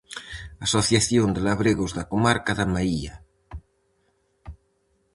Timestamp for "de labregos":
1.35-1.91